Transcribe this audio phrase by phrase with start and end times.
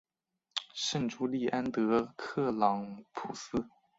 [0.73, 3.67] 圣朱利安德克朗普斯。